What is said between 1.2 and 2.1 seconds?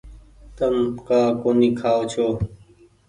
ڪونيٚ کآئو